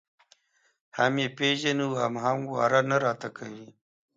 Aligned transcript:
هم 0.97 1.13
یې 1.21 1.27
پېژنو 1.37 1.87
او 2.03 2.11
هم 2.23 2.39
واره 2.53 2.81
نه 2.89 2.97
راته 3.05 3.29
کوي. 3.37 3.67